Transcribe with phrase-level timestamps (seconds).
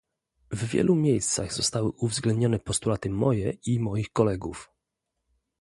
[0.51, 4.71] W wielu miejscach zostały uwzględnione postulaty moje i moich kolegów